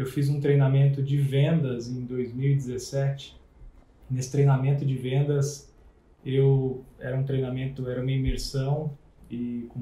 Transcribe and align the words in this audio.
eu 0.00 0.06
fiz 0.06 0.28
um 0.28 0.40
treinamento 0.40 1.02
de 1.02 1.16
vendas 1.16 1.88
em 1.88 2.04
2017. 2.04 3.38
Nesse 4.10 4.32
treinamento 4.32 4.84
de 4.84 4.96
vendas, 4.96 5.72
eu 6.24 6.84
era 6.98 7.16
um 7.16 7.22
treinamento, 7.22 7.88
era 7.88 8.00
uma 8.00 8.10
imersão 8.10 8.92
e 9.30 9.66
com 9.68 9.80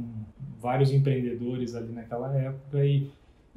vários 0.61 0.93
empreendedores 0.93 1.75
ali 1.75 1.93
naquela 1.93 2.37
época 2.37 2.85
e 2.85 3.11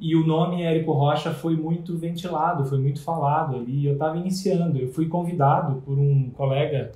e 0.04 0.16
o 0.16 0.26
nome 0.26 0.62
Érico 0.62 0.90
Rocha 0.90 1.32
foi 1.32 1.54
muito 1.54 1.96
ventilado, 1.96 2.64
foi 2.64 2.78
muito 2.78 3.00
falado 3.00 3.54
ali. 3.54 3.86
Eu 3.86 3.92
estava 3.92 4.16
iniciando, 4.16 4.76
eu 4.76 4.88
fui 4.88 5.06
convidado 5.06 5.80
por 5.82 5.96
um 5.96 6.28
colega 6.30 6.90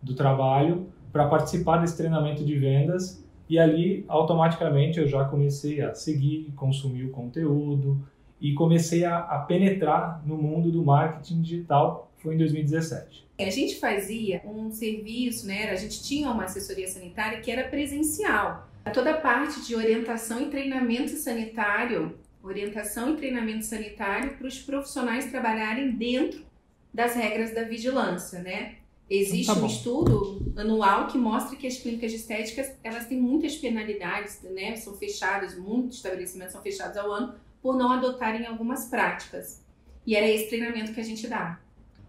do 0.00 0.14
trabalho 0.14 0.86
para 1.10 1.26
participar 1.26 1.78
desse 1.78 1.96
treinamento 1.96 2.44
de 2.44 2.56
vendas 2.56 3.24
e 3.48 3.58
ali 3.58 4.04
automaticamente 4.06 5.00
eu 5.00 5.08
já 5.08 5.24
comecei 5.24 5.80
a 5.80 5.92
seguir, 5.94 6.52
consumir 6.54 7.06
o 7.06 7.10
conteúdo 7.10 8.00
e 8.40 8.52
comecei 8.54 9.04
a, 9.04 9.18
a 9.18 9.38
penetrar 9.40 10.22
no 10.26 10.36
mundo 10.36 10.70
do 10.70 10.84
marketing 10.84 11.42
digital. 11.42 12.10
Foi 12.18 12.34
em 12.34 12.38
2017. 12.38 13.24
A 13.38 13.50
gente 13.50 13.76
fazia 13.76 14.40
um 14.44 14.70
serviço, 14.70 15.46
né? 15.46 15.70
A 15.70 15.74
gente 15.74 16.02
tinha 16.02 16.30
uma 16.30 16.44
assessoria 16.44 16.88
sanitária 16.88 17.40
que 17.40 17.50
era 17.50 17.68
presencial. 17.68 18.68
Toda 18.92 19.12
a 19.12 19.20
parte 19.20 19.66
de 19.66 19.74
orientação 19.74 20.40
e 20.42 20.46
treinamento 20.46 21.10
sanitário 21.10 22.14
orientação 22.48 23.14
e 23.14 23.16
treinamento 23.16 23.64
sanitário 23.64 24.36
para 24.36 24.46
os 24.46 24.58
profissionais 24.60 25.30
trabalharem 25.30 25.92
dentro 25.92 26.44
das 26.92 27.14
regras 27.14 27.54
da 27.54 27.62
vigilância, 27.62 28.40
né? 28.40 28.76
Existe 29.08 29.50
então, 29.50 29.56
tá 29.56 29.62
um 29.62 29.66
estudo 29.66 30.52
anual 30.56 31.06
que 31.08 31.18
mostra 31.18 31.56
que 31.56 31.66
as 31.66 31.76
clínicas 31.76 32.10
de 32.10 32.18
estéticas 32.18 32.72
elas 32.82 33.06
têm 33.06 33.20
muitas 33.20 33.56
penalidades, 33.56 34.40
né? 34.42 34.76
São 34.76 34.94
fechadas, 34.94 35.58
muitos 35.58 35.96
estabelecimentos 35.96 36.52
são 36.52 36.62
fechados 36.62 36.96
ao 36.96 37.10
ano 37.10 37.34
por 37.64 37.76
não 37.78 37.90
adotarem 37.90 38.46
algumas 38.46 38.90
práticas. 38.90 39.64
E 40.06 40.14
era 40.14 40.28
esse 40.28 40.50
treinamento 40.50 40.92
que 40.92 41.00
a 41.00 41.04
gente 41.04 41.26
dá. 41.26 41.58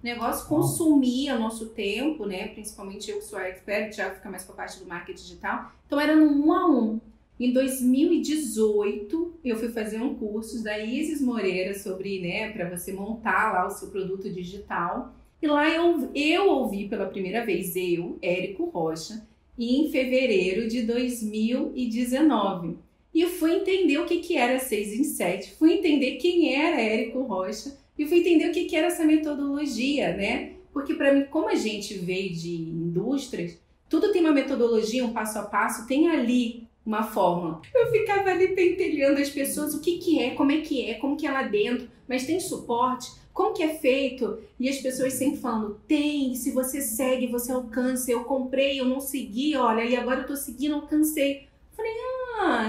O 0.04 0.06
negócio 0.06 0.50
consumia 0.50 1.40
nosso 1.40 1.68
tempo, 1.68 2.26
né? 2.26 2.50
Principalmente 2.50 3.10
eu 3.10 3.20
que 3.20 3.24
sou 3.24 3.40
expert, 3.40 3.96
já 3.96 4.12
fica 4.12 4.30
mais 4.30 4.44
com 4.44 4.52
a 4.52 4.56
parte 4.56 4.80
do 4.80 4.86
marketing 4.86 5.24
digital. 5.24 5.72
Então 5.88 5.98
era 5.98 6.14
no 6.14 6.46
um 6.46 6.52
a 6.52 6.70
um. 6.70 7.00
Em 7.40 7.54
2018, 7.54 9.40
eu 9.46 9.58
fui 9.58 9.70
fazer 9.70 10.02
um 10.02 10.16
curso 10.16 10.62
da 10.62 10.78
Isis 10.78 11.22
Moreira 11.22 11.74
sobre, 11.74 12.20
né, 12.20 12.52
para 12.52 12.70
você 12.70 12.92
montar 12.92 13.54
lá 13.54 13.66
o 13.66 13.72
seu 13.72 13.88
produto 13.88 14.30
digital. 14.30 15.16
E 15.42 15.48
lá 15.48 15.70
eu, 15.70 16.12
eu 16.14 16.50
ouvi 16.50 16.90
pela 16.90 17.06
primeira 17.06 17.46
vez, 17.46 17.78
eu, 17.78 18.20
Érico 18.22 18.66
Rocha, 18.66 19.26
em 19.58 19.90
fevereiro 19.90 20.68
de 20.68 20.82
2019. 20.82 22.84
E 23.16 23.26
fui 23.28 23.54
entender 23.54 23.98
o 23.98 24.06
que, 24.06 24.20
que 24.20 24.36
era 24.36 24.60
6 24.60 25.00
em 25.00 25.04
7, 25.06 25.54
fui 25.54 25.76
entender 25.76 26.18
quem 26.18 26.54
era 26.54 26.82
Érico 26.82 27.22
Rocha 27.22 27.78
e 27.98 28.06
fui 28.06 28.20
entender 28.20 28.50
o 28.50 28.52
que, 28.52 28.66
que 28.66 28.76
era 28.76 28.88
essa 28.88 29.06
metodologia, 29.06 30.14
né? 30.14 30.52
Porque 30.74 30.94
para 30.94 31.14
mim, 31.14 31.24
como 31.32 31.48
a 31.48 31.56
gente 31.56 31.94
veio 31.94 32.36
de 32.36 32.54
indústrias, 32.54 33.58
tudo 33.88 34.12
tem 34.12 34.20
uma 34.20 34.34
metodologia, 34.34 35.06
um 35.06 35.14
passo 35.14 35.40
a 35.40 35.44
passo, 35.44 35.88
tem 35.88 36.10
ali 36.10 36.68
uma 36.86 37.04
forma. 37.04 37.62
Eu 37.74 37.90
ficava 37.90 38.32
ali 38.32 38.50
pentelhando 38.50 39.22
as 39.22 39.30
pessoas, 39.30 39.74
o 39.74 39.80
que 39.80 39.98
que 39.98 40.20
é, 40.20 40.32
como 40.32 40.52
é 40.52 40.60
que 40.60 40.86
é, 40.86 40.96
como 40.96 41.16
que 41.16 41.26
é 41.26 41.32
lá 41.32 41.44
dentro, 41.44 41.88
mas 42.10 42.26
tem 42.26 42.38
suporte, 42.42 43.10
como 43.34 43.54
que 43.54 43.64
é 43.64 43.70
feito? 43.76 44.40
E 44.60 44.68
as 44.68 44.80
pessoas 44.80 45.14
sempre 45.14 45.40
falando, 45.40 45.80
tem, 45.88 46.36
se 46.36 46.52
você 46.52 46.82
segue, 46.82 47.28
você 47.28 47.54
alcança, 47.54 48.12
eu 48.12 48.26
comprei, 48.26 48.78
eu 48.78 48.86
não 48.86 49.00
segui, 49.00 49.56
olha, 49.56 49.86
e 49.86 49.96
agora 49.96 50.22
eu 50.22 50.28
tô 50.28 50.36
seguindo, 50.36 50.76
alcancei. 50.76 51.48
Falei, 51.76 51.92
ah, 51.92 52.15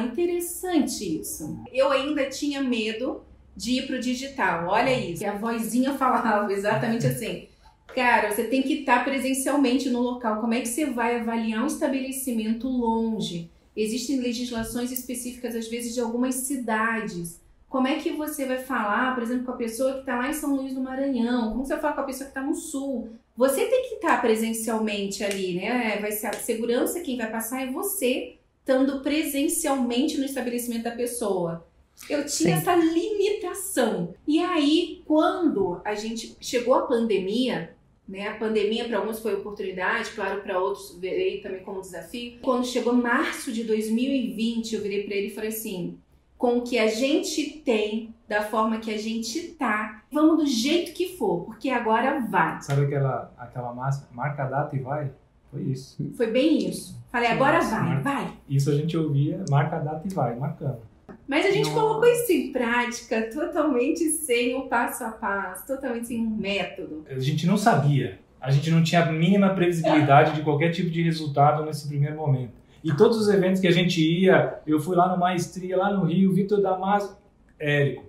interessante 0.04 1.20
isso. 1.20 1.58
Eu 1.72 1.90
ainda 1.90 2.28
tinha 2.28 2.62
medo 2.62 3.22
de 3.56 3.78
ir 3.78 3.86
pro 3.86 3.98
digital, 3.98 4.68
olha 4.68 4.98
isso. 4.98 5.22
E 5.22 5.26
a 5.26 5.36
vozinha 5.36 5.94
falava 5.94 6.52
exatamente 6.52 7.06
assim, 7.06 7.48
Cara, 7.96 8.30
você 8.30 8.44
tem 8.44 8.60
que 8.60 8.80
estar 8.80 9.06
presencialmente 9.06 9.88
no 9.88 10.02
local. 10.02 10.38
Como 10.42 10.52
é 10.52 10.60
que 10.60 10.68
você 10.68 10.84
vai 10.84 11.18
avaliar 11.18 11.64
um 11.64 11.66
estabelecimento 11.66 12.68
longe? 12.68 13.50
Existem 13.74 14.20
legislações 14.20 14.92
específicas, 14.92 15.56
às 15.56 15.66
vezes, 15.66 15.94
de 15.94 16.00
algumas 16.00 16.34
cidades. 16.34 17.40
Como 17.70 17.88
é 17.88 17.96
que 17.96 18.10
você 18.10 18.44
vai 18.44 18.58
falar, 18.58 19.14
por 19.14 19.22
exemplo, 19.22 19.46
com 19.46 19.52
a 19.52 19.56
pessoa 19.56 19.94
que 19.94 20.00
está 20.00 20.14
lá 20.14 20.28
em 20.28 20.34
São 20.34 20.54
Luís 20.54 20.74
do 20.74 20.82
Maranhão? 20.82 21.52
Como 21.52 21.64
você 21.64 21.72
vai 21.72 21.80
falar 21.80 21.94
com 21.94 22.00
a 22.02 22.04
pessoa 22.04 22.26
que 22.26 22.32
está 22.32 22.42
no 22.42 22.54
Sul? 22.54 23.08
Você 23.34 23.64
tem 23.64 23.88
que 23.88 23.94
estar 23.94 24.20
presencialmente 24.20 25.24
ali, 25.24 25.54
né? 25.54 25.96
Vai 25.98 26.12
ser 26.12 26.26
a 26.26 26.32
segurança 26.34 27.00
quem 27.00 27.16
vai 27.16 27.30
passar 27.30 27.62
é 27.62 27.72
você 27.72 28.36
estando 28.66 29.00
presencialmente 29.00 30.18
no 30.18 30.24
estabelecimento 30.24 30.82
da 30.82 30.90
pessoa. 30.90 31.64
Eu 32.10 32.26
tinha 32.26 32.28
Sim. 32.28 32.52
essa 32.52 32.74
limitação. 32.74 34.12
E 34.26 34.42
aí, 34.42 35.02
quando 35.06 35.80
a 35.84 35.94
gente 35.94 36.36
chegou 36.40 36.74
a 36.74 36.82
pandemia, 36.82 37.74
né? 38.08 38.28
A 38.28 38.34
pandemia 38.34 38.84
para 38.86 38.98
alguns 38.98 39.20
foi 39.20 39.34
oportunidade, 39.34 40.10
claro, 40.10 40.42
para 40.42 40.58
outros 40.58 40.98
veio 40.98 41.40
também 41.42 41.62
como 41.62 41.80
desafio. 41.80 42.38
Quando 42.42 42.66
chegou 42.66 42.92
março 42.92 43.52
de 43.52 43.64
2020, 43.64 44.74
eu 44.74 44.82
virei 44.82 45.04
para 45.04 45.14
ele 45.14 45.28
e 45.28 45.34
falei 45.34 45.50
assim: 45.50 45.98
com 46.36 46.58
o 46.58 46.62
que 46.62 46.78
a 46.78 46.88
gente 46.88 47.62
tem, 47.64 48.14
da 48.28 48.42
forma 48.42 48.78
que 48.78 48.92
a 48.92 48.98
gente 48.98 49.54
tá, 49.54 50.02
vamos 50.12 50.38
do 50.38 50.46
jeito 50.46 50.92
que 50.92 51.16
for, 51.16 51.44
porque 51.44 51.70
agora 51.70 52.20
vai. 52.20 52.60
Sabe 52.62 52.84
aquela, 52.84 53.32
aquela 53.38 53.72
massa, 53.72 54.08
marca 54.12 54.44
a 54.44 54.48
data 54.48 54.76
e 54.76 54.80
vai? 54.80 55.10
Foi 55.56 55.72
isso. 55.72 56.12
Foi 56.16 56.26
bem 56.30 56.68
isso. 56.68 57.00
Falei, 57.10 57.30
agora 57.30 57.60
vai, 57.60 57.82
marca, 57.82 58.02
vai. 58.02 58.32
Isso 58.48 58.70
a 58.70 58.74
gente 58.74 58.96
ouvia, 58.96 59.42
marca 59.48 59.76
a 59.76 59.78
data 59.78 60.06
e 60.06 60.12
vai, 60.12 60.36
marcando. 60.36 60.80
Mas 61.26 61.46
a 61.46 61.50
gente 61.50 61.70
colocou 61.70 62.06
isso 62.06 62.30
em 62.30 62.52
prática 62.52 63.30
totalmente 63.32 64.04
sem 64.10 64.54
o 64.54 64.68
passo 64.68 65.02
a 65.04 65.10
passo, 65.10 65.66
totalmente 65.66 66.08
sem 66.08 66.24
um 66.24 66.36
método. 66.36 67.04
A 67.08 67.18
gente 67.18 67.46
não 67.46 67.56
sabia. 67.56 68.18
A 68.40 68.50
gente 68.50 68.70
não 68.70 68.82
tinha 68.82 69.02
a 69.02 69.10
mínima 69.10 69.54
previsibilidade 69.54 70.34
de 70.34 70.42
qualquer 70.42 70.70
tipo 70.70 70.90
de 70.90 71.02
resultado 71.02 71.64
nesse 71.64 71.88
primeiro 71.88 72.16
momento. 72.16 72.52
E 72.84 72.94
todos 72.94 73.16
os 73.16 73.28
eventos 73.28 73.60
que 73.60 73.66
a 73.66 73.72
gente 73.72 74.00
ia, 74.00 74.60
eu 74.66 74.78
fui 74.78 74.94
lá 74.94 75.08
no 75.08 75.18
Maestria, 75.18 75.76
lá 75.76 75.92
no 75.92 76.04
Rio, 76.04 76.32
Vitor 76.32 76.60
Damasio, 76.60 77.16
Érico. 77.58 78.04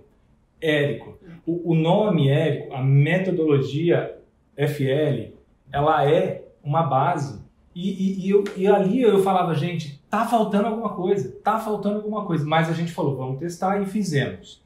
Érico. 0.60 1.18
O, 1.46 1.72
o 1.72 1.74
nome 1.74 2.28
Érico, 2.28 2.74
a 2.74 2.82
metodologia 2.82 4.16
FL, 4.54 5.32
ela 5.72 6.08
é 6.08 6.47
uma 6.62 6.82
base. 6.82 7.40
E, 7.74 7.90
e, 7.90 8.26
e, 8.26 8.30
eu, 8.30 8.44
e 8.56 8.66
ali 8.66 9.02
eu 9.02 9.22
falava, 9.22 9.54
gente, 9.54 10.02
tá 10.10 10.26
faltando 10.26 10.66
alguma 10.66 10.90
coisa, 10.90 11.30
tá 11.42 11.58
faltando 11.58 11.96
alguma 11.96 12.24
coisa. 12.24 12.44
Mas 12.44 12.68
a 12.68 12.72
gente 12.72 12.92
falou, 12.92 13.16
vamos 13.16 13.38
testar 13.38 13.80
e 13.80 13.86
fizemos. 13.86 14.62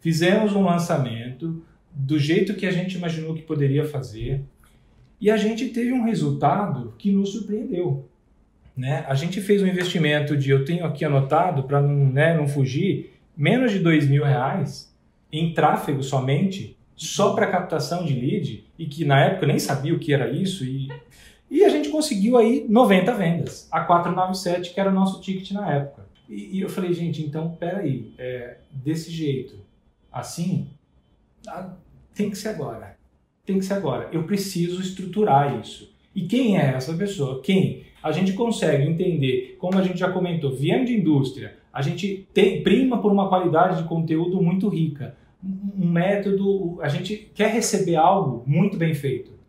Fizemos 0.00 0.54
um 0.54 0.64
lançamento 0.64 1.62
do 1.92 2.18
jeito 2.18 2.54
que 2.54 2.66
a 2.66 2.70
gente 2.70 2.96
imaginou 2.96 3.34
que 3.34 3.42
poderia 3.42 3.84
fazer 3.84 4.42
e 5.20 5.30
a 5.30 5.36
gente 5.36 5.68
teve 5.68 5.92
um 5.92 6.04
resultado 6.04 6.94
que 6.96 7.12
nos 7.12 7.32
surpreendeu. 7.32 8.08
Né? 8.74 9.04
A 9.06 9.14
gente 9.14 9.40
fez 9.40 9.62
um 9.62 9.66
investimento 9.66 10.36
de, 10.36 10.48
eu 10.50 10.64
tenho 10.64 10.86
aqui 10.86 11.04
anotado 11.04 11.64
para 11.64 11.82
não, 11.82 12.10
né, 12.10 12.34
não 12.34 12.48
fugir, 12.48 13.12
menos 13.36 13.72
de 13.72 13.78
dois 13.78 14.08
mil 14.08 14.24
reais 14.24 14.90
em 15.30 15.52
tráfego 15.52 16.02
somente, 16.02 16.76
só 17.00 17.34
para 17.34 17.46
captação 17.46 18.04
de 18.04 18.12
lead, 18.12 18.64
e 18.78 18.86
que 18.86 19.04
na 19.04 19.24
época 19.24 19.44
eu 19.44 19.48
nem 19.48 19.58
sabia 19.58 19.94
o 19.94 19.98
que 19.98 20.12
era 20.12 20.30
isso, 20.30 20.64
e 20.64 20.88
e 21.50 21.64
a 21.64 21.68
gente 21.68 21.88
conseguiu 21.88 22.38
aí 22.38 22.64
90 22.68 23.12
vendas, 23.14 23.68
a 23.72 23.80
497, 23.80 24.72
que 24.72 24.78
era 24.78 24.88
o 24.88 24.94
nosso 24.94 25.20
ticket 25.20 25.50
na 25.50 25.68
época. 25.74 26.06
E, 26.28 26.58
e 26.58 26.60
eu 26.60 26.68
falei, 26.68 26.92
gente, 26.92 27.20
então 27.22 27.56
peraí, 27.58 28.12
é, 28.16 28.58
desse 28.70 29.10
jeito, 29.10 29.56
assim, 30.12 30.68
tem 32.14 32.30
que 32.30 32.38
ser 32.38 32.50
agora. 32.50 32.96
Tem 33.44 33.58
que 33.58 33.64
ser 33.64 33.74
agora. 33.74 34.08
Eu 34.12 34.22
preciso 34.22 34.80
estruturar 34.80 35.58
isso. 35.58 35.92
E 36.14 36.22
quem 36.22 36.56
é 36.56 36.74
essa 36.74 36.94
pessoa? 36.94 37.42
Quem? 37.42 37.82
A 38.00 38.12
gente 38.12 38.32
consegue 38.34 38.84
entender, 38.84 39.56
como 39.58 39.76
a 39.76 39.82
gente 39.82 39.98
já 39.98 40.10
comentou, 40.10 40.54
viemos 40.54 40.88
de 40.88 40.96
indústria, 40.96 41.56
a 41.72 41.82
gente 41.82 42.28
tem, 42.32 42.62
prima 42.62 43.02
por 43.02 43.10
uma 43.10 43.28
qualidade 43.28 43.82
de 43.82 43.88
conteúdo 43.88 44.40
muito 44.40 44.68
rica. 44.68 45.16
Um 45.42 45.88
método, 45.88 46.78
a 46.82 46.88
gente 46.88 47.16
quer 47.34 47.50
receber 47.50 47.96
algo 47.96 48.44
muito 48.46 48.76
bem 48.76 48.94
feito 48.94 49.40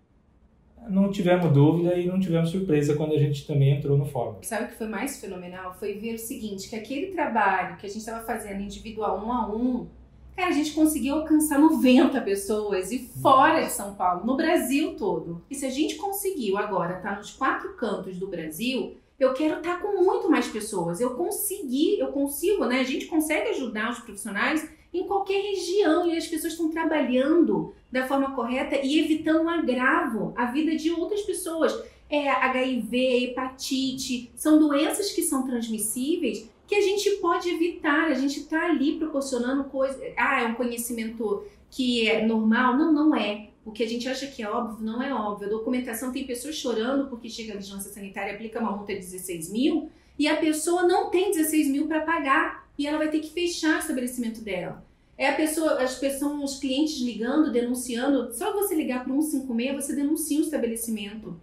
não 0.90 1.12
tivemos 1.12 1.52
dúvida 1.52 1.96
e 1.96 2.06
não 2.06 2.20
tivemos 2.20 2.50
surpresa 2.50 2.96
quando 2.96 3.14
a 3.14 3.18
gente 3.18 3.46
também 3.46 3.78
entrou 3.78 3.98
no 3.98 4.06
fórum. 4.06 4.38
Sabe 4.42 4.66
o 4.66 4.68
que 4.68 4.76
foi 4.76 4.88
mais 4.88 5.20
fenomenal? 5.20 5.74
Foi 5.74 5.94
ver 5.94 6.16
o 6.16 6.20
seguinte, 6.20 6.70
que 6.70 6.76
aquele 6.76 7.08
trabalho 7.08 7.78
que 7.78 7.86
a 7.86 7.90
gente 7.90 8.00
estava 8.00 8.26
fazendo 8.26 8.62
individual 8.62 9.24
um 9.24 9.32
a 9.32 9.48
um, 9.48 9.88
cara, 10.36 10.50
a 10.50 10.54
gente 10.54 10.74
conseguiu 10.74 11.16
alcançar 11.16 11.60
90 11.60 12.20
pessoas 12.22 12.92
e 12.92 13.00
fora 13.22 13.64
de 13.64 13.72
São 13.72 13.96
Paulo, 13.96 14.26
no 14.26 14.36
Brasil 14.36 14.96
todo. 14.96 15.42
E 15.50 15.56
se 15.56 15.66
a 15.66 15.70
gente 15.70 15.96
conseguiu 15.96 16.58
agora 16.58 16.98
estar 16.98 17.12
tá 17.12 17.18
nos 17.18 17.32
quatro 17.32 17.74
cantos 17.76 18.18
do 18.18 18.28
Brasil, 18.28 18.98
eu 19.20 19.34
quero 19.34 19.58
estar 19.58 19.76
tá 19.76 19.82
com 19.82 20.04
muito 20.04 20.30
mais 20.30 20.48
pessoas. 20.48 21.00
Eu 21.00 21.12
consegui, 21.12 22.00
eu 22.00 22.08
consigo, 22.08 22.66
né? 22.66 22.80
A 22.80 22.86
gente 22.86 23.06
consegue 23.06 23.50
ajudar 23.50 23.92
os 23.92 24.00
profissionais 24.00 24.68
em 24.94 25.06
qualquer 25.06 25.42
região 25.42 26.08
e 26.08 26.18
as 26.18 26.28
pessoas 26.28 26.54
estão 26.54 26.70
trabalhando 26.70 27.74
da 27.92 28.08
forma 28.08 28.36
correta 28.36 28.76
e 28.76 29.00
evitando 29.00 29.44
um 29.44 29.50
agravo 29.50 30.34
à 30.36 30.46
vida 30.46 30.76
de 30.76 30.92
outras 30.92 31.22
pessoas. 31.22 31.78
É 32.10 32.30
HIV, 32.30 33.26
hepatite, 33.26 34.32
são 34.36 34.60
doenças 34.60 35.12
que 35.12 35.22
são 35.22 35.46
transmissíveis 35.46 36.50
que 36.68 36.76
a 36.76 36.82
gente 36.82 37.10
pode 37.18 37.50
evitar. 37.50 38.06
A 38.06 38.14
gente 38.14 38.40
está 38.40 38.66
ali 38.66 38.98
proporcionando 38.98 39.66
coisa. 39.66 40.00
Ah, 40.18 40.42
é 40.42 40.46
um 40.46 40.56
conhecimento 40.56 41.44
que 41.70 42.10
é 42.10 42.26
normal? 42.26 42.78
Não, 42.78 42.92
não 42.92 43.16
é. 43.16 43.50
O 43.66 43.72
que 43.72 43.84
a 43.84 43.88
gente 43.88 44.08
acha 44.10 44.28
que 44.28 44.42
é 44.42 44.50
óbvio, 44.50 44.84
não 44.86 45.02
é 45.02 45.14
óbvio. 45.14 45.48
A 45.48 45.52
documentação 45.52 46.12
tem 46.12 46.26
pessoas 46.26 46.56
chorando 46.56 47.10
porque 47.10 47.30
chega 47.30 47.54
a 47.54 47.58
vigilância 47.58 47.92
sanitária, 47.92 48.34
aplica 48.34 48.60
uma 48.60 48.72
multa 48.72 48.94
de 48.94 49.00
16 49.00 49.52
mil 49.52 49.90
e 50.18 50.28
a 50.28 50.38
pessoa 50.38 50.84
não 50.84 51.10
tem 51.10 51.32
16 51.32 51.68
mil 51.68 51.88
para 51.88 52.02
pagar 52.02 52.61
e 52.82 52.88
ela 52.88 52.98
vai 52.98 53.10
ter 53.10 53.20
que 53.20 53.30
fechar 53.30 53.76
o 53.76 53.80
estabelecimento 53.80 54.42
dela. 54.42 54.84
É 55.16 55.30
a 55.30 55.36
pessoa, 55.36 55.84
as 55.84 56.00
pessoas, 56.00 56.52
os 56.52 56.60
clientes 56.60 57.00
ligando, 57.00 57.52
denunciando. 57.52 58.34
Só 58.34 58.52
você 58.54 58.74
ligar 58.74 59.04
para 59.04 59.14
156, 59.14 59.76
você 59.76 59.96
denuncia 59.96 60.40
o 60.40 60.42
estabelecimento. 60.42 61.40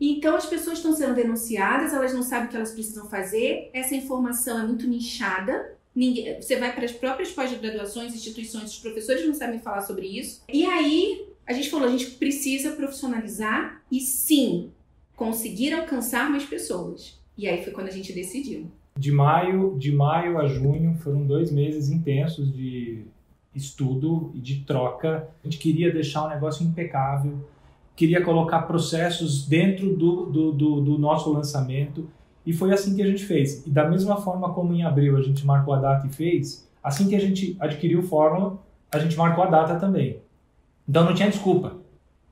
Então 0.00 0.34
as 0.34 0.46
pessoas 0.46 0.78
estão 0.78 0.92
sendo 0.92 1.14
denunciadas, 1.14 1.92
elas 1.92 2.12
não 2.12 2.24
sabem 2.24 2.46
o 2.46 2.50
que 2.50 2.56
elas 2.56 2.72
precisam 2.72 3.08
fazer. 3.08 3.70
Essa 3.72 3.94
informação 3.94 4.58
é 4.58 4.66
muito 4.66 4.84
nichada. 4.88 5.76
Ninguém, 5.94 6.42
você 6.42 6.56
vai 6.56 6.74
para 6.74 6.84
as 6.84 6.90
próprias 6.90 7.30
pós-graduações, 7.30 8.12
instituições, 8.12 8.72
os 8.72 8.78
professores 8.80 9.24
não 9.24 9.32
sabem 9.32 9.60
falar 9.60 9.82
sobre 9.82 10.08
isso. 10.08 10.42
E 10.52 10.66
aí 10.66 11.24
a 11.46 11.52
gente 11.52 11.70
falou, 11.70 11.86
a 11.86 11.92
gente 11.92 12.10
precisa 12.12 12.72
profissionalizar 12.72 13.80
e 13.92 14.00
sim 14.00 14.72
conseguir 15.14 15.72
alcançar 15.72 16.28
mais 16.28 16.42
pessoas. 16.42 17.16
E 17.38 17.46
aí 17.46 17.62
foi 17.62 17.72
quando 17.72 17.86
a 17.86 17.92
gente 17.92 18.12
decidiu. 18.12 18.66
De 18.96 19.10
maio, 19.10 19.76
de 19.78 19.92
maio 19.92 20.38
a 20.38 20.46
junho 20.46 20.94
foram 20.96 21.26
dois 21.26 21.50
meses 21.50 21.90
intensos 21.90 22.52
de 22.52 23.04
estudo 23.54 24.30
e 24.34 24.40
de 24.40 24.60
troca. 24.60 25.28
A 25.42 25.46
gente 25.46 25.58
queria 25.58 25.92
deixar 25.92 26.24
o 26.24 26.28
negócio 26.28 26.64
impecável, 26.64 27.38
queria 27.96 28.22
colocar 28.22 28.62
processos 28.62 29.46
dentro 29.46 29.96
do, 29.96 30.26
do, 30.26 30.52
do, 30.52 30.80
do 30.80 30.98
nosso 30.98 31.32
lançamento 31.32 32.08
e 32.46 32.52
foi 32.52 32.72
assim 32.72 32.94
que 32.94 33.02
a 33.02 33.06
gente 33.06 33.24
fez. 33.24 33.66
E 33.66 33.70
da 33.70 33.88
mesma 33.88 34.16
forma 34.16 34.52
como 34.52 34.74
em 34.74 34.84
abril 34.84 35.16
a 35.16 35.22
gente 35.22 35.46
marcou 35.46 35.74
a 35.74 35.80
data 35.80 36.06
e 36.06 36.10
fez, 36.10 36.68
assim 36.82 37.08
que 37.08 37.16
a 37.16 37.20
gente 37.20 37.56
adquiriu 37.58 38.00
o 38.00 38.02
Fórmula, 38.02 38.58
a 38.92 38.98
gente 38.98 39.16
marcou 39.16 39.44
a 39.44 39.48
data 39.48 39.76
também. 39.76 40.18
Então 40.88 41.04
não 41.04 41.14
tinha 41.14 41.30
desculpa. 41.30 41.76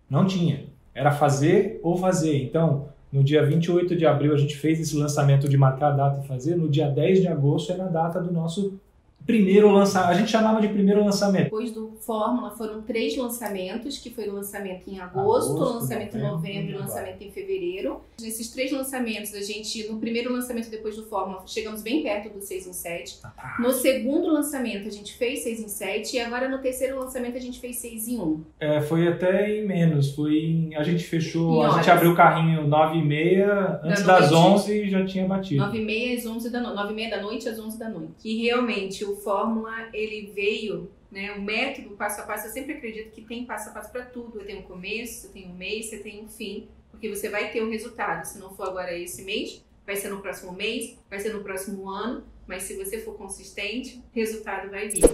Não 0.08 0.26
tinha. 0.26 0.66
Era 0.94 1.10
fazer 1.10 1.80
ou 1.82 1.96
fazer. 1.96 2.44
Então, 2.44 2.88
no 3.12 3.22
dia 3.22 3.44
28 3.44 3.94
de 3.94 4.06
abril 4.06 4.32
a 4.32 4.38
gente 4.38 4.56
fez 4.56 4.80
esse 4.80 4.96
lançamento 4.96 5.46
de 5.48 5.56
marcar 5.58 5.92
a 5.92 5.96
data 5.96 6.20
e 6.24 6.26
fazer. 6.26 6.56
No 6.56 6.68
dia 6.68 6.88
10 6.88 7.20
de 7.20 7.28
agosto 7.28 7.70
era 7.70 7.84
a 7.84 7.88
data 7.88 8.20
do 8.20 8.32
nosso 8.32 8.80
primeiro 9.26 9.70
lançamento. 9.70 10.10
A 10.10 10.14
gente 10.14 10.30
chamava 10.30 10.60
de 10.60 10.68
primeiro 10.68 11.04
lançamento. 11.04 11.44
Depois 11.44 11.70
do 11.72 11.92
Fórmula 12.00 12.50
foram 12.50 12.82
três 12.82 13.16
lançamentos, 13.16 13.98
que 13.98 14.10
foi 14.10 14.28
o 14.28 14.34
lançamento 14.34 14.88
em 14.88 14.98
agosto, 14.98 15.52
o 15.52 15.74
lançamento 15.74 16.16
em 16.16 16.22
novembro 16.22 16.72
e 16.72 16.74
o 16.74 16.78
lançamento 16.78 17.22
em 17.22 17.30
fevereiro. 17.30 18.00
Nesses 18.20 18.48
três 18.50 18.72
lançamentos, 18.72 19.34
a 19.34 19.40
gente, 19.40 19.88
no 19.88 19.98
primeiro 19.98 20.32
lançamento 20.32 20.70
depois 20.70 20.96
do 20.96 21.04
Fórmula, 21.04 21.42
chegamos 21.46 21.82
bem 21.82 22.02
perto 22.02 22.32
do 22.32 22.40
6 22.40 22.66
em 22.66 22.72
7. 22.72 23.20
No 23.58 23.72
segundo 23.72 24.32
lançamento, 24.32 24.88
a 24.88 24.90
gente 24.90 25.14
fez 25.14 25.40
6 25.40 25.60
em 25.60 25.68
7 25.68 26.16
e 26.16 26.20
agora 26.20 26.48
no 26.48 26.58
terceiro 26.58 26.98
lançamento 26.98 27.36
a 27.36 27.40
gente 27.40 27.60
fez 27.60 27.76
6 27.76 28.08
em 28.08 28.20
1. 28.20 28.44
É, 28.60 28.80
foi 28.80 29.08
até 29.08 29.50
em 29.50 29.66
menos, 29.66 30.14
foi 30.14 30.36
em, 30.36 30.74
a 30.74 30.82
gente 30.82 31.04
fechou, 31.04 31.62
a 31.62 31.70
gente 31.76 31.90
abriu 31.90 32.12
o 32.12 32.14
carrinho 32.14 32.66
9 32.66 32.98
e 32.98 33.02
meia, 33.02 33.80
antes 33.82 34.02
da 34.02 34.20
das 34.20 34.32
11 34.32 34.72
e 34.72 34.90
já 34.90 35.04
tinha 35.04 35.26
batido. 35.26 35.62
9 35.62 35.78
e 35.78 35.84
meia 35.84 36.18
às 36.18 36.26
11 36.26 36.50
da 36.50 36.60
noite, 36.60 36.76
9 36.76 36.92
e 36.92 36.96
meia 36.96 37.10
da 37.10 37.22
noite 37.22 37.48
às 37.48 37.58
11 37.58 37.78
da 37.78 37.88
noite. 37.88 38.12
E 38.24 38.42
realmente 38.42 39.04
o 39.04 39.11
o 39.12 39.16
Fórmula 39.16 39.88
ele 39.92 40.32
veio, 40.34 40.90
né, 41.10 41.32
o 41.32 41.42
método 41.42 41.90
passo 41.96 42.20
a 42.20 42.24
passo, 42.24 42.46
eu 42.46 42.52
sempre 42.52 42.72
acredito 42.72 43.10
que 43.10 43.22
tem 43.22 43.44
passo 43.44 43.68
a 43.68 43.72
passo 43.72 43.92
para 43.92 44.04
tudo. 44.06 44.40
Tem 44.40 44.58
um 44.58 44.62
começo, 44.62 45.30
tem 45.30 45.48
um 45.48 45.54
mês, 45.54 45.86
você 45.86 45.98
tem 45.98 46.24
um 46.24 46.28
fim, 46.28 46.68
porque 46.90 47.08
você 47.08 47.28
vai 47.28 47.50
ter 47.50 47.62
o 47.62 47.66
um 47.66 47.70
resultado. 47.70 48.24
Se 48.24 48.38
não 48.38 48.54
for 48.54 48.68
agora 48.68 48.96
esse 48.96 49.22
mês, 49.22 49.64
vai 49.84 49.96
ser 49.96 50.08
no 50.08 50.20
próximo 50.20 50.52
mês, 50.52 50.98
vai 51.10 51.20
ser 51.20 51.32
no 51.32 51.42
próximo 51.42 51.88
ano, 51.88 52.24
mas 52.46 52.62
se 52.62 52.74
você 52.76 52.98
for 52.98 53.14
consistente, 53.14 53.98
o 53.98 54.02
resultado 54.14 54.70
vai 54.70 54.88
vir. 54.88 55.04